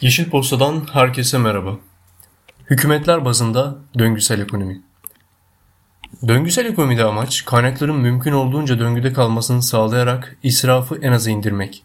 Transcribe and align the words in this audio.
Yeşil 0.00 0.30
Posta'dan 0.30 0.86
herkese 0.92 1.38
merhaba. 1.38 1.78
Hükümetler 2.70 3.24
bazında 3.24 3.78
döngüsel 3.98 4.40
ekonomi. 4.40 4.80
Döngüsel 6.28 6.66
ekonomide 6.66 7.04
amaç 7.04 7.44
kaynakların 7.44 7.96
mümkün 7.96 8.32
olduğunca 8.32 8.78
döngüde 8.78 9.12
kalmasını 9.12 9.62
sağlayarak 9.62 10.36
israfı 10.42 10.98
en 11.02 11.12
aza 11.12 11.30
indirmek. 11.30 11.82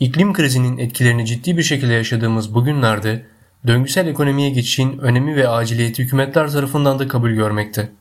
İklim 0.00 0.32
krizinin 0.32 0.78
etkilerini 0.78 1.26
ciddi 1.26 1.56
bir 1.56 1.62
şekilde 1.62 1.92
yaşadığımız 1.92 2.54
bugünlerde 2.54 3.26
döngüsel 3.66 4.06
ekonomiye 4.06 4.50
geçişin 4.50 4.98
önemi 4.98 5.36
ve 5.36 5.48
aciliyeti 5.48 6.02
hükümetler 6.02 6.50
tarafından 6.50 6.98
da 6.98 7.08
kabul 7.08 7.30
görmekte. 7.30 7.92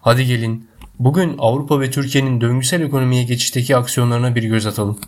Hadi 0.00 0.26
gelin 0.26 0.68
bugün 0.98 1.36
Avrupa 1.38 1.80
ve 1.80 1.90
Türkiye'nin 1.90 2.40
döngüsel 2.40 2.80
ekonomiye 2.80 3.22
geçişteki 3.22 3.76
aksiyonlarına 3.76 4.34
bir 4.34 4.42
göz 4.42 4.66
atalım. 4.66 4.98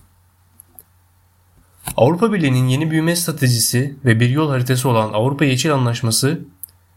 Avrupa 1.96 2.32
Birliği'nin 2.32 2.68
yeni 2.68 2.90
büyüme 2.90 3.16
stratejisi 3.16 3.96
ve 4.04 4.21
bir 4.21 4.29
yol 4.29 4.50
haritası 4.50 4.89
olan 4.89 5.12
Avrupa 5.12 5.44
Yeşil 5.44 5.75
Anlaşması, 5.75 6.40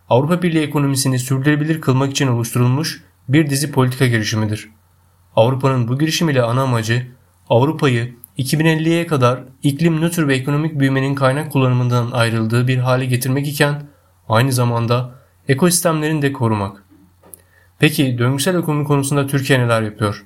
Avrupa 0.10 0.42
Birliği 0.42 0.64
ekonomisini 0.64 1.20
sürdürülebilir 1.20 1.82
kılmak 1.82 2.12
için 2.12 2.28
oluşturulmuş 2.28 3.04
bir 3.30 3.50
dizi 3.50 3.72
politika 3.72 4.08
girişimidir. 4.08 4.70
Avrupa'nın 5.36 5.88
bu 5.88 6.00
girişim 6.00 6.30
ile 6.30 6.42
ana 6.42 6.62
amacı 6.62 7.08
Avrupa'yı 7.50 8.16
2050'ye 8.38 9.08
kadar 9.08 9.44
iklim 9.64 10.02
nötr 10.02 10.28
ve 10.28 10.36
ekonomik 10.36 10.80
büyümenin 10.80 11.16
kaynak 11.16 11.52
kullanımından 11.52 12.12
ayrıldığı 12.12 12.68
bir 12.68 12.78
hale 12.78 13.06
getirmek 13.06 13.48
iken 13.48 13.84
aynı 14.30 14.52
zamanda 14.52 15.16
ekosistemlerini 15.48 16.22
de 16.22 16.34
korumak. 16.34 16.84
Peki 17.80 18.18
döngüsel 18.18 18.56
ekonomi 18.56 18.86
konusunda 18.86 19.28
Türkiye 19.28 19.60
neler 19.60 19.82
yapıyor? 19.82 20.26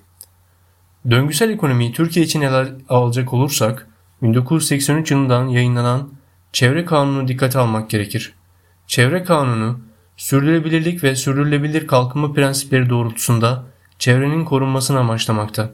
Döngüsel 1.09 1.49
ekonomiyi 1.49 1.93
Türkiye 1.93 2.25
için 2.25 2.41
neler 2.41 2.67
alacak 2.89 3.33
olursak 3.33 3.90
1983 4.21 5.11
yılından 5.11 5.47
yayınlanan 5.47 6.09
Çevre 6.53 6.85
Kanunu 6.85 7.27
dikkate 7.27 7.59
almak 7.59 7.89
gerekir. 7.89 8.33
Çevre 8.87 9.23
Kanunu, 9.23 9.79
sürdürülebilirlik 10.17 11.03
ve 11.03 11.15
sürdürülebilir 11.15 11.87
kalkınma 11.87 12.33
prensipleri 12.33 12.89
doğrultusunda 12.89 13.65
çevrenin 13.99 14.45
korunmasını 14.45 14.99
amaçlamakta. 14.99 15.71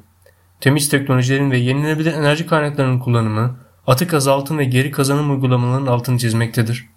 Temiz 0.62 0.90
teknolojilerin 0.90 1.52
ve 1.52 1.58
yenilenebilir 1.58 2.14
enerji 2.14 2.48
kaynaklarının 2.48 3.00
kullanımı, 3.00 3.60
atık 3.88 4.14
azaltım 4.14 4.58
ve 4.58 4.66
geri 4.66 4.92
kazanım 4.92 5.32
uygulamalarının 5.32 5.88
altını 5.88 6.18
çizmektedir. 6.18 6.90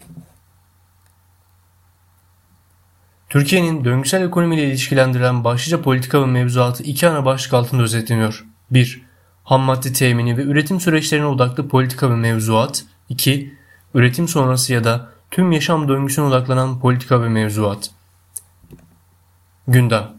Türkiye'nin 3.29 3.85
döngüsel 3.85 4.23
ekonomiyle 4.23 4.65
ilişkilendirilen 4.65 5.45
başlıca 5.45 5.83
politika 5.83 6.23
ve 6.23 6.27
mevzuatı 6.27 6.83
iki 6.83 7.09
ana 7.09 7.25
başlık 7.25 7.55
altında 7.55 7.83
özetleniyor. 7.83 8.45
1 8.71 9.10
ham 9.45 9.61
madde 9.61 9.93
temini 9.93 10.37
ve 10.37 10.43
üretim 10.43 10.81
süreçlerine 10.81 11.27
odaklı 11.27 11.69
politika 11.69 12.11
ve 12.11 12.17
mevzuat. 12.17 12.85
2. 13.09 13.55
Üretim 13.95 14.29
sonrası 14.29 14.73
ya 14.73 14.85
da 14.85 15.09
tüm 15.31 15.53
yaşam 15.53 15.89
döngüsüne 15.89 16.25
odaklanan 16.25 16.81
politika 16.81 17.23
ve 17.23 17.29
mevzuat. 17.29 17.91
Gündem 19.69 20.11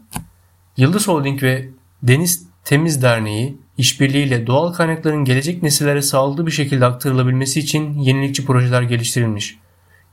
Yıldız 0.76 1.08
Holding 1.08 1.42
ve 1.42 1.68
Deniz 2.02 2.46
Temiz 2.64 3.02
Derneği 3.02 3.58
işbirliğiyle 3.78 4.46
doğal 4.46 4.72
kaynakların 4.72 5.24
gelecek 5.24 5.62
nesillere 5.62 6.02
sağlıklı 6.02 6.46
bir 6.46 6.50
şekilde 6.50 6.86
aktarılabilmesi 6.86 7.60
için 7.60 7.98
yenilikçi 7.98 8.44
projeler 8.46 8.82
geliştirilmiş. 8.82 9.58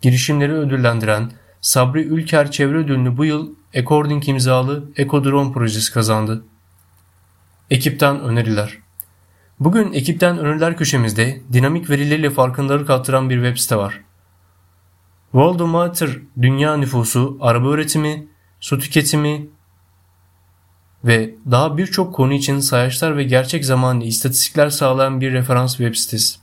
Girişimleri 0.01 0.53
ödüllendiren 0.53 1.31
Sabri 1.61 2.01
Ülker 2.01 2.51
Çevre 2.51 2.77
Ödülünü 2.77 3.17
bu 3.17 3.25
yıl 3.25 3.49
According 3.77 4.29
imzalı 4.29 4.83
Ekodrone 4.95 5.53
projesi 5.53 5.93
kazandı. 5.93 6.43
Ekipten 7.69 8.19
öneriler 8.19 8.77
Bugün 9.59 9.93
ekipten 9.93 10.37
öneriler 10.37 10.77
köşemizde 10.77 11.41
dinamik 11.53 11.89
verileriyle 11.89 12.29
farkındalık 12.29 12.89
arttıran 12.89 13.29
bir 13.29 13.35
web 13.35 13.57
site 13.57 13.75
var. 13.75 14.01
World 15.31 15.59
Matter 15.59 16.09
dünya 16.41 16.77
nüfusu, 16.77 17.37
araba 17.41 17.73
üretimi, 17.73 18.27
su 18.59 18.79
tüketimi 18.79 19.47
ve 21.03 21.35
daha 21.51 21.77
birçok 21.77 22.15
konu 22.15 22.33
için 22.33 22.59
sayaçlar 22.59 23.17
ve 23.17 23.23
gerçek 23.23 23.65
zamanlı 23.65 24.03
istatistikler 24.03 24.69
sağlayan 24.69 25.21
bir 25.21 25.33
referans 25.33 25.77
web 25.77 25.95
sitesi. 25.95 26.39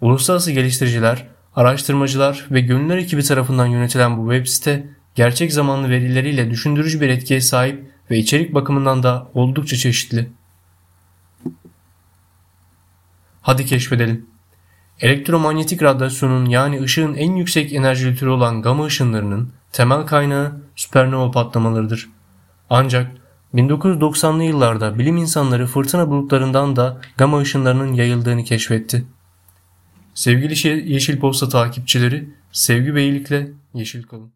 Uluslararası 0.00 0.52
geliştiriciler, 0.52 1.26
araştırmacılar 1.56 2.46
ve 2.50 2.60
gönüller 2.60 2.96
ekibi 2.96 3.22
tarafından 3.22 3.66
yönetilen 3.66 4.18
bu 4.18 4.32
web 4.32 4.46
site 4.46 4.88
gerçek 5.14 5.52
zamanlı 5.52 5.90
verileriyle 5.90 6.50
düşündürücü 6.50 7.00
bir 7.00 7.08
etkiye 7.08 7.40
sahip 7.40 7.90
ve 8.10 8.18
içerik 8.18 8.54
bakımından 8.54 9.02
da 9.02 9.30
oldukça 9.34 9.76
çeşitli. 9.76 10.37
Hadi 13.48 13.66
keşfedelim. 13.66 14.26
Elektromanyetik 15.00 15.82
radyasyonun 15.82 16.44
yani 16.44 16.82
ışığın 16.82 17.14
en 17.14 17.36
yüksek 17.36 17.72
enerjili 17.72 18.16
türü 18.16 18.30
olan 18.30 18.62
gama 18.62 18.84
ışınlarının 18.84 19.52
temel 19.72 20.06
kaynağı 20.06 20.60
süpernova 20.76 21.30
patlamalarıdır. 21.30 22.08
Ancak 22.70 23.10
1990'lı 23.54 24.44
yıllarda 24.44 24.98
bilim 24.98 25.16
insanları 25.16 25.66
fırtına 25.66 26.08
bulutlarından 26.10 26.76
da 26.76 27.00
gama 27.16 27.38
ışınlarının 27.38 27.92
yayıldığını 27.92 28.44
keşfetti. 28.44 29.04
Sevgili 30.14 30.92
Yeşil 30.92 31.20
Posta 31.20 31.48
takipçileri, 31.48 32.28
sevgi 32.52 32.94
ve 32.94 33.02
iyilikle 33.02 33.50
yeşil 33.74 34.02
kalın. 34.02 34.32